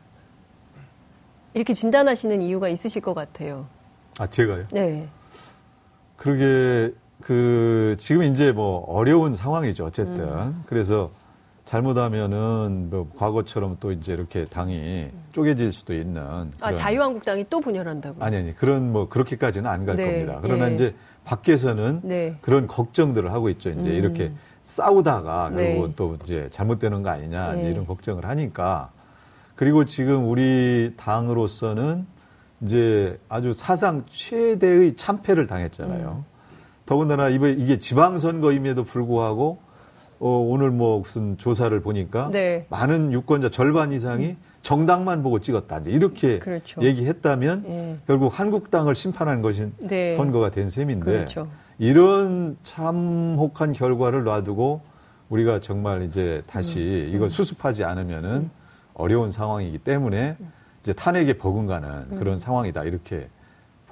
[1.54, 3.68] 이렇게 진단하시는 이유가 있으실 것 같아요.
[4.20, 4.66] 아 제가요?
[4.72, 5.08] 네.
[6.18, 10.64] 그러게 그 지금 이제 뭐 어려운 상황이죠 어쨌든 음.
[10.68, 11.10] 그래서
[11.66, 18.24] 잘못하면은 뭐 과거처럼 또 이제 이렇게 당이 쪼개질 수도 있는 아 자유한국당이 또 분열한다고?
[18.24, 20.40] 아니 아니 그런 뭐 그렇게까지는 안 갈 네, 겁니다.
[20.42, 20.76] 그러나 예.
[20.76, 22.38] 이제 밖에서는 네.
[22.42, 23.70] 그런 걱정들을 하고 있죠.
[23.72, 23.94] 이제 음.
[23.96, 24.32] 이렇게
[24.64, 25.74] 싸우다가 네.
[25.74, 27.72] 결국 또 이제 잘못되는 거 아니냐 이제 네.
[27.72, 28.92] 이런 걱정을 하니까
[29.56, 32.06] 그리고 지금 우리 당으로서는
[32.62, 36.24] 이제 아주 사상 최대의 참패를 당했잖아요.
[36.26, 36.37] 음.
[36.88, 39.60] 더군다나 이게 지방선거임에도 불구하고
[40.20, 42.66] 어, 오늘 뭐 무슨 조사를 보니까 네.
[42.70, 44.38] 많은 유권자 절반 이상이 음.
[44.64, 45.80] 정당만 보고 찍었다.
[45.80, 46.82] 이제 이렇게 그렇죠.
[46.82, 47.98] 얘기했다면 예.
[48.08, 50.14] 결국 한국당을 심판하는 것이 네.
[50.14, 51.48] 선거가 된 셈인데 그렇죠.
[51.78, 54.82] 이런 참혹한 결과를 놔두고
[55.30, 57.12] 우리가 정말 이제 다시 음.
[57.14, 57.30] 이걸 음.
[57.30, 58.52] 수습하지 않으면은 음.
[58.94, 60.38] 어려운 상황이기 때문에
[60.82, 62.18] 이제 탄핵에 버금가는 음.
[62.18, 62.86] 그런 상황이다.
[62.86, 63.28] 이렇게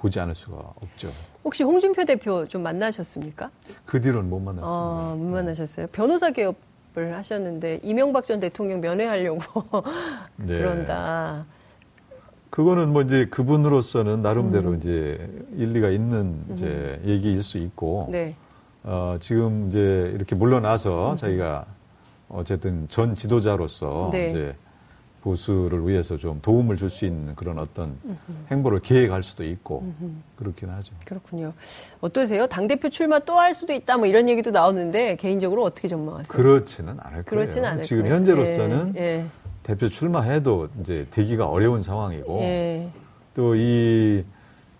[0.06, 1.10] 보지 않을 수가 없죠.
[1.44, 3.50] 혹시 홍준표 대표 좀 만나셨습니까?
[3.84, 4.72] 그 뒤로는 못 만났습니다.
[4.72, 5.88] 어, 못 만나셨어요.
[5.88, 9.40] 변호사 개업을 하셨는데 이명박 전 대통령 면회하려고
[10.36, 10.58] 네.
[10.58, 11.44] 그런다.
[12.50, 14.76] 그거는 뭐 이제 그분으로서는 나름대로 음.
[14.76, 17.08] 이제 일리가 있는 이제 음.
[17.08, 18.34] 얘기일 수 있고, 네.
[18.84, 21.16] 어, 지금 이제 이렇게 물러나서 음.
[21.16, 21.66] 자기가
[22.28, 24.28] 어쨌든 전 지도자로서 네.
[24.28, 24.56] 이제
[25.26, 27.98] 보수를 위해서 좀 도움을 줄 수 있는 그런 어떤.
[28.48, 29.92] 행보를 계획할 수도 있고.
[30.36, 30.94] 그렇긴 하죠.
[31.04, 31.52] 그렇군요.
[32.00, 32.46] 어떠세요?
[32.46, 36.32] 당 대표 출마 또 할 수도 있다 뭐 이런 얘기도 나오는데 개인적으로 어떻게 전망하세요?
[36.34, 38.14] 그렇지는 않을 그렇지는 않을 지금 거예요.
[38.14, 39.24] 현재로서는 예, 예.
[39.64, 42.88] 대표 출마해도 이제 되기가 어려운 상황이고 예.
[43.34, 44.24] 또이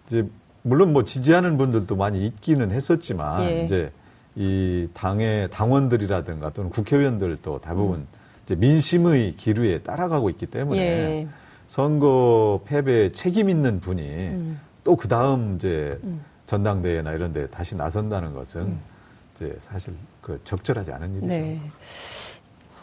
[0.07, 0.27] 이제
[0.63, 3.65] 물론 뭐 지지하는 분들도 많이 있기는 했었지만 예.
[3.65, 3.91] 이제
[4.37, 8.07] 이 당의 당원들이라든가 또는 국회의원들도 대부분 음.
[8.55, 11.29] 민심의 기류에 따라가고 있기 때문에 예.
[11.67, 14.61] 선거 패배에 책임 있는 분이 음.
[14.85, 16.25] 또그 다음 이제 음.
[16.47, 18.81] 전당대회나 이런 데 다시 나선다는 것은 음.
[19.35, 21.27] 이제 사실 그 적절하지 않은 일이죠.
[21.27, 21.61] 네.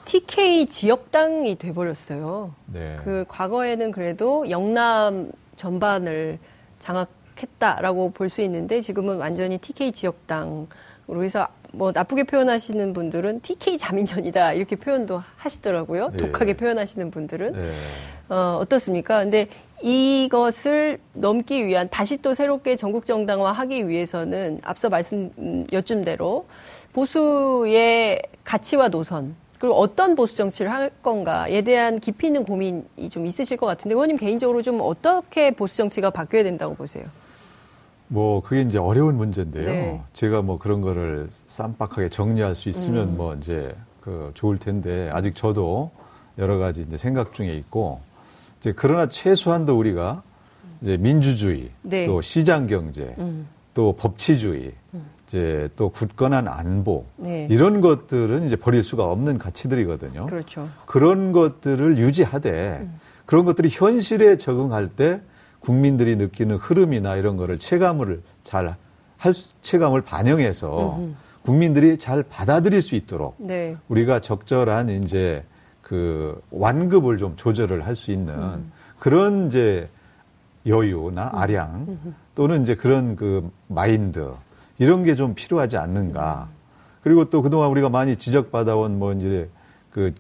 [0.06, 2.54] TK 지역당이 돼버렸어요.
[2.66, 2.98] 네.
[3.04, 6.40] 그 과거에는 그래도 영남 전반을
[6.80, 14.54] 장악했다라고 볼 수 있는데 지금은 완전히 TK 지역당으로 해서 뭐 나쁘게 표현하시는 분들은 TK 자민련이다
[14.54, 16.12] 이렇게 표현도 하시더라고요.
[16.12, 16.18] 네.
[16.18, 17.70] 독하게 표현하시는 분들은 네.
[18.30, 19.24] 어, 어떻습니까?
[19.24, 19.48] 근데
[19.82, 26.46] 이것을 넘기 위한 다시 또 새롭게 전국 정당화하기 위해서는 앞서 말씀 여쭌 대로
[26.94, 33.58] 보수의 가치와 노선 그리고 어떤 보수 정치를 할 건가에 대한 깊이 있는 고민이 좀 있으실
[33.58, 37.06] 것 같은데 의원님 개인적으로 좀 어떻게 보수 정치가 바뀌어야 된다고 보세요?
[38.14, 39.66] 뭐 그게 이제 어려운 문제인데요.
[39.66, 40.02] 네.
[40.14, 43.18] 제가 뭐 그런 거를 쌈박하게 정리할 수 있으면 음.
[43.18, 45.90] 뭐 이제 그 좋을 텐데 아직 저도
[46.38, 48.02] 여러 가지 이제 생각 중에 있고
[48.60, 50.22] 이제 그러나 최소한도 우리가
[50.82, 52.06] 이제 민주주의 네.
[52.06, 53.48] 또 시장 경제 음.
[53.74, 55.06] 또 법치주의 음.
[55.26, 57.48] 이제 또 굳건한 안보 네.
[57.50, 60.28] 이런 것들은 이제 버릴 수가 없는 가치들이거든요.
[60.28, 60.70] 그렇죠.
[60.86, 63.00] 그런 것들을 유지하되 음.
[63.26, 65.20] 그런 것들이 현실에 적응할 때
[65.64, 68.76] 국민들이 느끼는 흐름이나 이런 거를 체감을 잘
[69.24, 71.14] 할 체감을 반영해서 음흠.
[71.44, 73.78] 국민들이 잘 받아들일 수 있도록 네.
[73.88, 75.46] 우리가 적절한 이제
[75.82, 78.72] 그 완급을 좀 조절을 할 수 있는 음.
[79.00, 79.88] 그런 이제
[80.66, 81.36] 여유나 음.
[81.38, 82.16] 아량 음.
[82.36, 84.30] 또는 이제 그런 그 마인드
[84.78, 86.50] 이런 게 좀 필요하지 않는가.
[86.52, 86.56] 음.
[87.02, 89.50] 그리고 또 그동안 우리가 많이 지적받아온 뭐 이제
[89.92, 90.12] 그이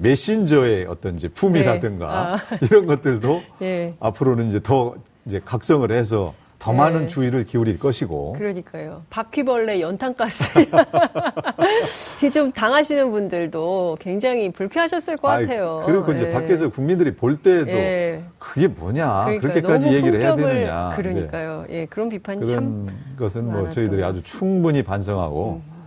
[0.00, 2.06] 메신저의 어떤 이제 품이라든가
[2.48, 2.56] 네.
[2.56, 2.58] 아.
[2.62, 3.94] 이런 것들도 네.
[4.00, 4.94] 앞으로는 이제 더
[5.26, 6.78] 이제 각성을 해서 더 네.
[6.78, 8.32] 많은 주의를 기울일 것이고.
[8.32, 9.02] 그러니까요.
[9.10, 10.44] 바퀴벌레 연탄가스.
[12.34, 15.84] 좀 당하시는 분들도 굉장히 불쾌하셨을 것 아이, 같아요.
[15.86, 16.30] 그리고 이제 예.
[16.32, 18.24] 밖에서 국민들이 볼 때에도 예.
[18.40, 19.26] 그게 뭐냐.
[19.26, 19.40] 그러니까요.
[19.40, 20.94] 그렇게까지 얘기를 해야 되느냐.
[20.96, 21.64] 그러니까요.
[21.70, 22.88] 예, 그런 비판이 그런 참.
[23.16, 25.77] 것은 뭐 저희들이 아주 충분히 반성하고 음.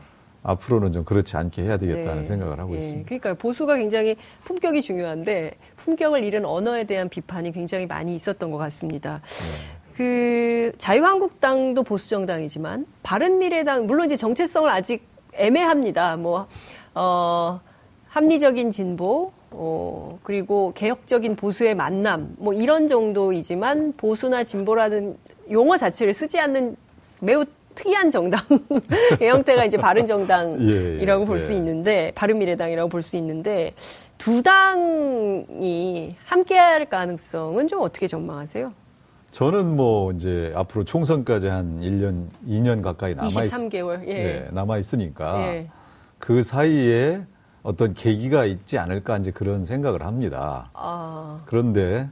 [0.43, 2.25] 앞으로는 좀 그렇지 않게 해야 되겠다는 네.
[2.25, 2.80] 생각을 하고 예.
[2.80, 3.08] 있습니다.
[3.08, 9.21] 그러니까 보수가 굉장히 품격이 중요한데 품격을 잃은 언어에 대한 비판이 굉장히 많이 있었던 것 같습니다.
[9.23, 9.82] 네.
[9.95, 16.17] 그 자유한국당도 보수 정당이지만 바른미래당 물론 이제 정체성을 아직 애매합니다.
[16.17, 16.47] 뭐
[16.95, 17.60] 어,
[18.10, 25.17] 합리적인 진보 어, 그리고 개혁적인 보수의 만남 뭐 이런 정도이지만 보수나 진보라는
[25.51, 26.77] 용어 자체를 쓰지 않는
[27.19, 28.47] 매우 특이한 정당의
[29.19, 31.57] 형태가 이제 바른정당이라고 예, 예, 볼수 예.
[31.57, 33.73] 있는데 바른미래당이라고 볼 수 있는데
[34.17, 38.71] 두 당이 함께할 가능성은 좀 어떻게 전망하세요?
[39.31, 44.07] 저는 뭐 이제 앞으로 총선까지 한 1년, 2년 가까이 남아 23개월.
[44.07, 44.12] 예.
[44.12, 45.69] 예 남아 있으니까 예.
[46.19, 47.21] 그 사이에
[47.63, 50.69] 어떤 계기가 있지 않을까 이제 그런 생각을 합니다.
[50.73, 51.41] 아.
[51.45, 52.10] 그런데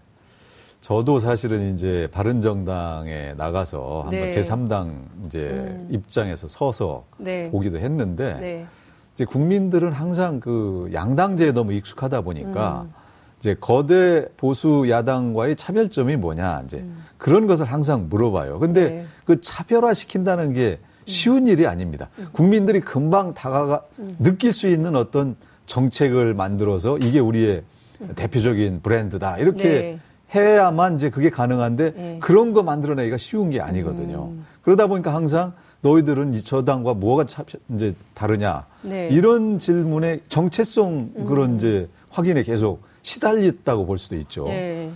[0.82, 4.30] 저도 사실은 이제 바른 정당에 나가서 한번 네.
[4.30, 4.92] 제3당
[5.26, 5.88] 이제 음.
[5.92, 7.50] 입장에서 서서 네.
[7.52, 8.66] 보기도 했는데 네.
[9.14, 12.94] 이제 국민들은 항상 그 양당제에 너무 익숙하다 보니까 음.
[13.40, 17.04] 이제 거대 보수 야당과의 차별점이 뭐냐 이제 음.
[17.18, 18.60] 그런 것을 항상 물어봐요.
[18.60, 19.06] 근데 네.
[19.26, 22.10] 그 차별화 시킨다는 게 쉬운 일이 아닙니다.
[22.20, 22.30] 음.
[22.32, 24.16] 국민들이 금방 다가가 음.
[24.20, 27.64] 느낄 수 있는 어떤 정책을 만들어서 이게 우리의
[28.02, 28.14] 음.
[28.16, 30.00] 대표적인 브랜드다 이렇게 네.
[30.34, 32.18] 해야만 이제 그게 가능한데 네.
[32.22, 34.30] 그런 거 만들어내기가 쉬운 게 아니거든요.
[34.32, 34.46] 음.
[34.62, 39.08] 그러다 보니까 항상 너희들은 이 저당과 뭐가 차, 이제 다르냐 네.
[39.10, 41.56] 이런 질문에 정체성 그런 음.
[41.58, 44.46] 이제 확인에 계속 시달렸다고 볼 수도 있죠.
[44.46, 44.92] 네.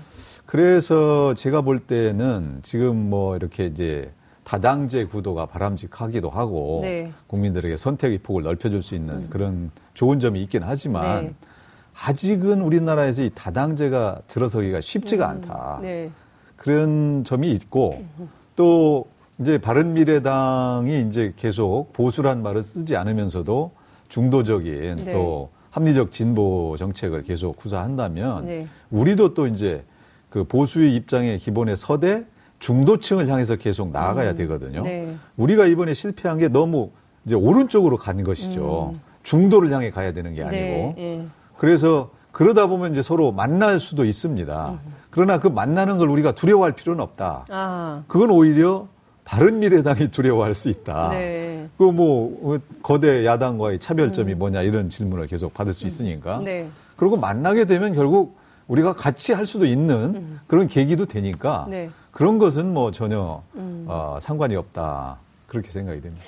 [0.46, 4.12] 그래서 제가 볼 때는 지금 뭐 이렇게 이제
[4.44, 7.12] 다당제 구도가 바람직하기도 하고 네.
[7.28, 9.28] 국민들에게 선택의 폭을 넓혀줄 수 있는 음.
[9.30, 11.34] 그런 좋은 점이 있긴 하지만 네.
[11.94, 15.30] 아직은 우리나라에서 이 다당제가 들어서기가 쉽지가 음.
[15.30, 15.80] 않다.
[15.82, 16.10] 네.
[16.56, 18.04] 그런 점이 있고
[18.56, 19.06] 또
[19.40, 23.72] 이제 바른미래당이 이제 계속 보수란 말을 쓰지 않으면서도
[24.10, 25.14] 중도적인 네.
[25.14, 28.68] 또 합리적 진보 정책을 계속 구사한다면 네.
[28.92, 29.84] 우리도 또 이제
[30.30, 32.26] 그 보수의 입장에 기본에 서대
[32.60, 34.36] 중도층을 향해서 계속 나아가야 음.
[34.36, 34.84] 되거든요.
[34.84, 35.16] 네.
[35.36, 36.92] 우리가 이번에 실패한 게 너무
[37.26, 38.94] 이제 오른쪽으로 간 것이죠.
[38.94, 39.02] 음.
[39.24, 40.48] 중도를 향해 가야 되는 게 네.
[40.48, 40.94] 아니고.
[40.96, 41.26] 네.
[41.64, 44.72] 그래서 그러다 보면 이제 서로 만날 수도 있습니다.
[44.72, 44.94] 음.
[45.10, 47.46] 그러나 그 만나는 걸 우리가 두려워할 필요는 없다.
[47.50, 48.04] 아.
[48.10, 48.90] 그건 오히려
[49.24, 51.12] 바른 미래당이 두려워할 수 있다.
[51.12, 51.70] 네.
[51.78, 54.40] 그뭐 거대 야당과의 차별점이 음.
[54.40, 55.88] 뭐냐 이런 질문을 계속 받을 수 음.
[55.88, 56.42] 있으니까.
[56.44, 56.68] 네.
[56.98, 60.40] 그리고 만나게 되면 결국 우리가 같이 할 수도 있는 음.
[60.48, 61.90] 그런 계기도 되니까 네.
[62.12, 63.86] 그런 것은 뭐 전혀 음.
[63.88, 66.26] 어, 상관이 없다 그렇게 생각이 됩니다.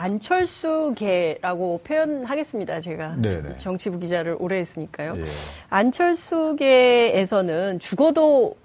[0.00, 2.80] 안철수계라고 표현하겠습니다.
[2.80, 3.58] 제가 네네.
[3.58, 5.12] 정치부 기자를 오래 했으니까요.
[5.18, 5.24] 예.
[5.68, 8.56] 안철수계에서는 죽어도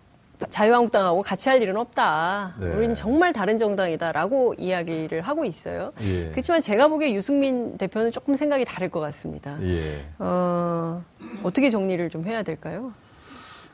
[0.50, 2.56] 자유한국당하고 같이 할 일은 없다.
[2.60, 2.68] 네.
[2.68, 5.92] 우리는 정말 다른 정당이다라고 이야기를 하고 있어요.
[6.04, 6.30] 예.
[6.30, 9.58] 그렇지만 제가 보기에 유승민 대표는 조금 생각이 다를 것 같습니다.
[9.62, 10.06] 예.
[10.20, 11.04] 어,
[11.44, 12.94] 어떻게 정리를 좀 해야 될까요?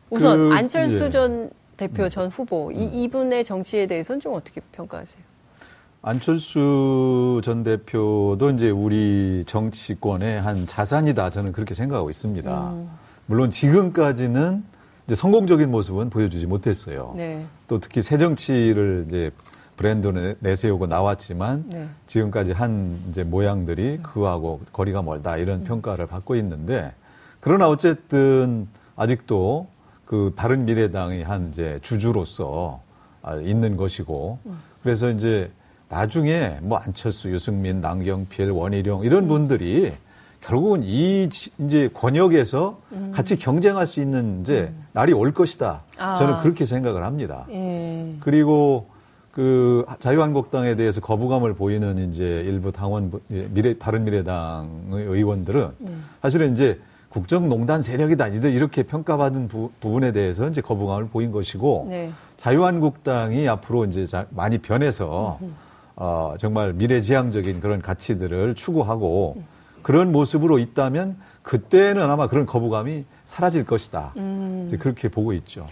[0.10, 1.10] 우선 그, 안철수 예.
[1.12, 2.89] 전 대표 전 후보 이, 음.
[2.93, 5.31] 이분의 정치에 대해서는 좀 어떻게 평가하세요?
[6.04, 12.72] 안철수 전 대표도 이제 우리 정치권의 한 자산이다 저는 그렇게 생각하고 있습니다.
[12.72, 12.90] 음.
[13.28, 14.64] 물론 지금까지는
[15.06, 17.14] 이제 성공적인 모습은 보여주지 못했어요.
[17.16, 17.46] 네.
[17.68, 19.30] 또 특히 새 정치를 이제
[19.78, 21.88] 브랜드를 내세우고 나왔지만 네.
[22.08, 24.04] 지금까지 한 이제 모양들이 음.
[24.04, 25.64] 그하고 거리가 멀다 이런 음.
[25.66, 26.94] 평가를 받고 있는데
[27.40, 29.68] 그러나 어쨌든 아직도
[30.06, 32.82] 그 바른 미래당이 한 이제 주주로서
[33.22, 34.58] 아, 있는 것이고 음.
[34.82, 35.52] 그래서 이제
[35.92, 39.28] 나중에 뭐 안철수, 유승민, 남경필, 원희룡 이런 음.
[39.28, 39.92] 분들이
[40.40, 43.12] 결국은 이 이제 권역에서 음.
[43.14, 44.86] 같이 경쟁할 수 있는 이제 음.
[44.94, 45.84] 날이 올 것이다.
[45.98, 46.16] 아.
[46.18, 47.46] 저는 그렇게 생각을 합니다.
[47.52, 48.16] 예.
[48.22, 48.88] 그리고
[49.34, 56.06] 그 자유한국당에 대해서 거부감을 보이는 이제 일부 당원 미래 바른미래당의 의원들은 음.
[56.22, 62.12] 사실은 이제 국정농단 세력이다 이렇게 평가받은 부, 분에 대해서 이제 거부감을 보인 것이고 네.
[62.38, 65.54] 자유한국당이 앞으로 이제 많이 변해서 음.
[65.96, 69.46] 어, 정말 미래지향적인 그런 가치들을 추구하고 음.
[69.82, 74.14] 그런 모습으로 있다면 그때는 아마 그런 거부감이 사라질 것이다.
[74.18, 74.66] 음.
[74.68, 75.68] 이제 그렇게 보고 있죠.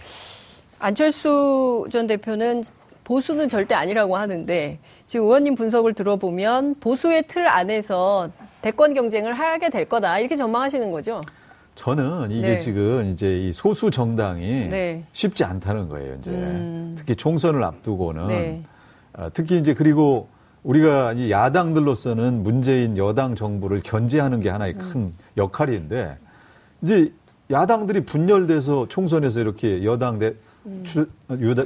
[0.78, 2.64] 안철수 전 대표는
[3.04, 8.30] 보수는 절대 아니라고 하는데 지금 의원님 분석을 들어보면 보수의 틀 안에서
[8.62, 11.20] 대권 경쟁을 하게 될 거다 이렇게 전망하시는 거죠?
[11.74, 12.58] 저는 이게 네.
[12.58, 15.04] 지금 이제 이 소수 정당이 네.
[15.12, 16.16] 쉽지 않다는 거예요.
[16.20, 16.94] 이제 음.
[16.96, 18.62] 특히 총선을 앞두고는 네.
[19.14, 20.28] 어, 특히 이제 그리고
[20.62, 25.14] 우리가 이 야당들로서는 문재인 여당 정부를 견제하는 게 하나의 큰 음.
[25.36, 26.18] 역할인데
[26.82, 27.12] 이제
[27.50, 30.34] 야당들이 분열돼서 총선에서 이렇게 여당 대
[30.66, 30.84] 음.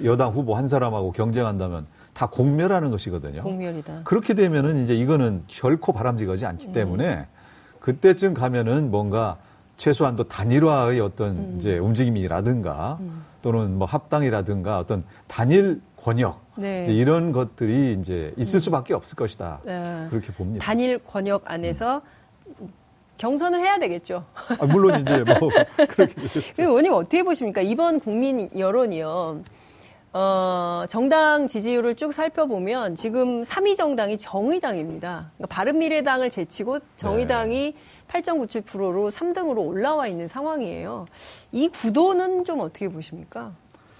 [0.04, 3.42] 여당 후보 한 사람하고 경쟁한다면 다 공멸하는 것이거든요.
[3.42, 4.02] 공멸이다.
[4.04, 6.72] 그렇게 되면은 이제 이거는 결코 바람직하지 않기 음.
[6.72, 7.26] 때문에
[7.80, 9.36] 그때쯤 가면은 뭔가
[9.76, 11.54] 최소한도 단일화의 어떤 음.
[11.56, 13.24] 이제 움직임이라든가 음.
[13.42, 16.86] 또는 뭐 합당이라든가 어떤 단일 권역 네.
[16.88, 18.60] 이런 것들이 이제 있을 음.
[18.60, 19.60] 수밖에 없을 것이다.
[19.64, 20.06] 네.
[20.10, 20.64] 그렇게 봅니다.
[20.64, 22.02] 단일 권역 안에서
[22.60, 22.72] 음.
[23.18, 24.24] 경선을 해야 되겠죠.
[24.58, 25.48] 아, 물론 이제 뭐
[25.88, 26.62] 그렇게 되겠죠.
[26.62, 27.60] 의원님 어떻게 보십니까?
[27.60, 29.42] 이번 국민 여론이요.
[30.16, 35.32] 어, 정당 지지율을 쭉 살펴보면 지금 3위 정당이 정의당입니다.
[35.36, 37.74] 그러니까 바른미래당을 제치고 정의당이 네.
[38.14, 41.06] 8.97%로 3등으로 올라와 있는 상황이에요.
[41.52, 43.52] 이 구도는 좀 어떻게 보십니까?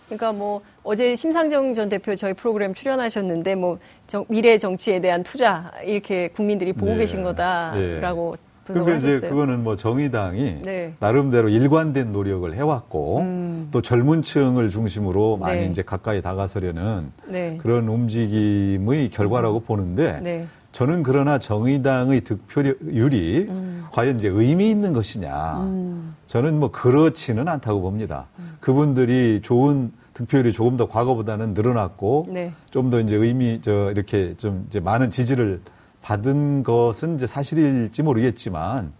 [0.06, 5.72] 그러니까 뭐 어제 심상정 전 대표 저희 프로그램 출연하셨는데 뭐 정, 미래 정치에 대한 투자
[5.82, 6.98] 이렇게 국민들이 보고 네.
[6.98, 8.44] 계신 거다라고 네.
[8.66, 10.94] 그러니까 이제 그거는 뭐 정의당이 네.
[10.98, 13.68] 나름대로 일관된 노력을 해왔고 음.
[13.70, 15.66] 또 젊은층을 중심으로 많이 네.
[15.66, 17.58] 이제 가까이 다가서려는 네.
[17.60, 19.64] 그런 움직임의 결과라고 음.
[19.64, 23.84] 보는데 저는 그러나 정의당의 득표율이 음.
[23.92, 25.60] 과연 이제 의미 있는 것이냐.
[25.60, 26.16] 음.
[26.26, 28.26] 저는 뭐 그렇지는 않다고 봅니다.
[28.40, 28.56] 음.
[28.58, 32.52] 그분들이 좋은 득표율이 조금 더 과거보다는 늘어났고 네.
[32.72, 35.60] 좀더 이제 의미 저 이렇게 좀 이제 많은 지지를
[36.02, 38.92] 받은 것은 이제 사실일지 모르겠지만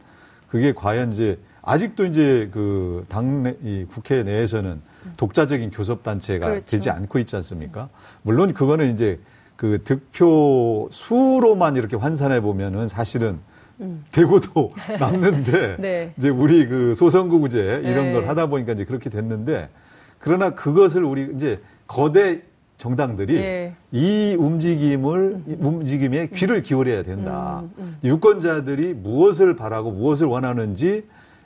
[0.48, 4.80] 그게 과연 이제 아직도 이제 그 당내 이 국회 내에서는
[5.16, 6.66] 독자적인 교섭 단체가 그렇죠.
[6.66, 7.88] 되지 않고 있지 않습니까?
[8.22, 9.18] 물론 그거는 이제
[9.64, 13.38] 그 득표 수로만 이렇게 환산해 보면은 사실은
[13.80, 14.04] 음.
[14.12, 16.12] 되고도 남는데 네.
[16.18, 18.12] 이제 우리 그 소선거구제 이런 네.
[18.12, 19.70] 걸 하다 보니까 이제 그렇게 됐는데
[20.18, 22.42] 그러나 그것을 우리 이제 거대
[22.76, 23.74] 정당들이 네.
[23.90, 25.56] 이 움직임을 음.
[25.58, 27.62] 움직임에 귀를 기울여야 된다.
[27.62, 27.96] 음, 음.
[28.04, 31.04] 유권자들이 무엇을 바라고 무엇을 원하는지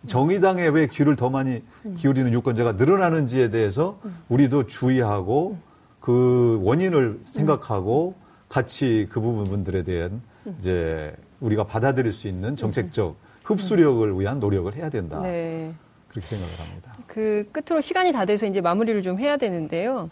[0.09, 1.62] 정의당에 왜 귀를 더 많이
[1.96, 5.67] 기울이는 유권자가 늘어나는지에 대해서 우리도 주의하고
[6.00, 8.14] 그 원인을 생각하고
[8.48, 10.22] 같이 그 부분들에 대한
[10.58, 15.20] 이제 우리가 받아들일 수 있는 정책적 흡수력을 위한 노력을 해야 된다.
[15.20, 15.72] 네.
[16.08, 16.96] 그렇게 생각을 합니다.
[17.06, 20.11] 그 끝으로 시간이 다 돼서 이제 마무리를 좀 해야 되는데요.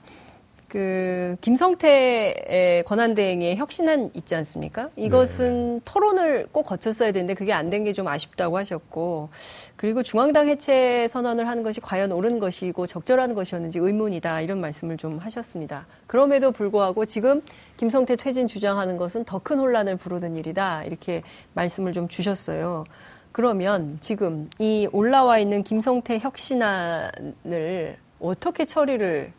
[0.76, 4.90] 그 김성태의 권한대행의 혁신안 있지 않습니까?
[4.96, 5.80] 이것은 네.
[5.86, 9.30] 토론을 꼭 거쳤어야 되는데 그게 안 된 게 좀 아쉽다고 하셨고
[9.76, 15.16] 그리고 중앙당 해체 선언을 하는 것이 과연 옳은 것이고 적절한 것이었는지 의문이다 이런 말씀을 좀
[15.16, 15.86] 하셨습니다.
[16.06, 17.40] 그럼에도 불구하고 지금
[17.78, 21.22] 김성태 퇴진 주장하는 것은 더 큰 혼란을 부르는 일이다 이렇게
[21.54, 22.84] 말씀을 좀 주셨어요.
[23.32, 29.32] 그러면 지금 이 올라와 있는 김성태 혁신안을 어떻게 처리를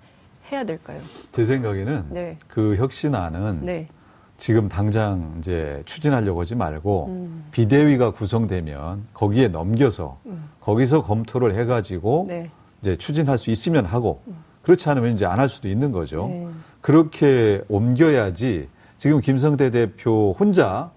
[0.52, 1.00] 해야 될까요?
[1.32, 2.38] 제 생각에는 네.
[2.48, 3.88] 그 혁신안은 네.
[4.38, 7.46] 지금 당장 이제 추진하려고 하지 말고 음.
[7.52, 10.50] 비대위가 구성되면 거기에 넘겨서 음.
[10.62, 12.50] 거기서 검토를 해가지고 네.
[12.82, 14.36] 이제 추진할 수 있으면 하고 음.
[14.62, 16.28] 그렇지 않으면 이제 안 할 수도 있는 거죠.
[16.28, 16.48] 네.
[16.82, 20.92] 그렇게 옮겨야지 지금 김성대 대표 혼자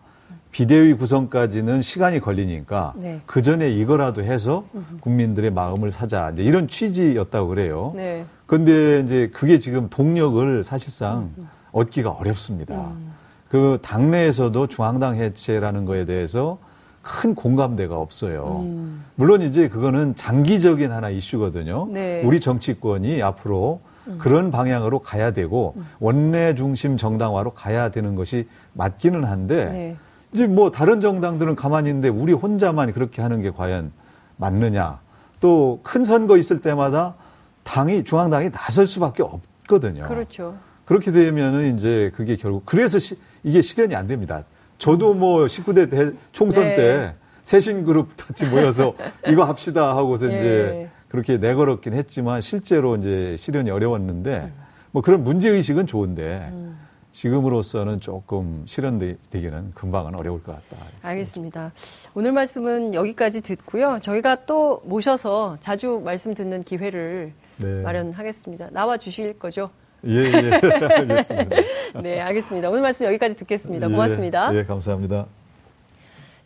[0.53, 3.21] 비대위 구성까지는 시간이 걸리니까 네.
[3.27, 4.65] 그 전에 이거라도 해서
[5.01, 7.93] 국민들의 마음을 사자 이제 이런 취지였다고 그래요.
[7.95, 8.25] 네.
[8.47, 11.49] 근데 이제 그게 지금 동력을 사실상 음.
[11.73, 12.75] 얻기가 어렵습니다.
[12.75, 13.13] 음.
[13.49, 16.59] 그 당내에서도 중앙당 해체라는 거에 대해서
[17.03, 18.61] 큰 공감대가 없어요.
[18.65, 19.05] 음.
[19.15, 21.89] 물론 이제 그거는 장기적인 하나 이슈거든요.
[21.91, 22.23] 네.
[22.25, 24.19] 우리 정치권이 앞으로 음.
[24.19, 25.87] 그런 방향으로 가야 되고 음.
[26.01, 29.97] 원내 중심 정당화로 가야 되는 것이 맞기는 한데 네.
[30.33, 33.93] 이제 뭐 다른 정당들은 가만히 있는데 우리 혼자만 그렇게 하는 게 과연
[34.37, 35.01] 맞느냐.
[35.41, 37.15] 또 큰 선거 있을 때마다
[37.63, 40.07] 당이 중앙당이 나설 수밖에 없거든요.
[40.07, 40.57] 그렇죠.
[40.85, 44.45] 그렇게 되면은 이제 그게 결국 그래서 시, 이게 실현이 안 됩니다.
[44.79, 46.75] 저도 뭐 19대 대, 총선 네.
[46.75, 48.95] 때 세신 그룹 같이 모여서
[49.29, 50.37] 이거 합시다 하고서 네.
[50.37, 54.53] 이제 그렇게 내걸었긴 했지만 실제로 이제 실현이 어려웠는데
[54.91, 56.79] 뭐 그런 문제 의식은 좋은데 음.
[57.13, 60.85] 지금으로서는 조금 실현되기는 금방은 어려울 것 같다.
[61.03, 61.73] 알겠습니다.
[62.15, 63.99] 오늘 말씀은 여기까지 듣고요.
[64.01, 67.83] 저희가 또 모셔서 자주 말씀 듣는 기회를 네.
[67.83, 68.71] 마련하겠습니다.
[68.71, 69.71] 나와 주실 거죠?
[70.07, 70.51] 예, 예.
[70.97, 71.57] 알겠습니다.
[72.03, 72.71] 네, 알겠습니다.
[72.71, 73.89] 오늘 말씀 여기까지 듣겠습니다.
[73.89, 74.55] 고맙습니다.
[74.55, 75.27] 예, 예, 감사합니다.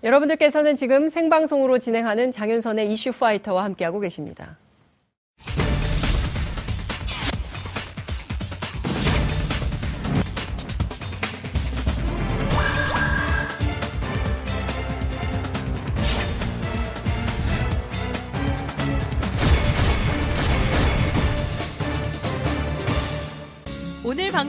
[0.03, 4.59] 여러분들께서는 지금 생방송으로 진행하는 장윤선의 이슈 파이터와 함께하고 계십니다.